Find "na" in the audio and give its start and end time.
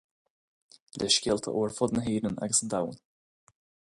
1.93-2.05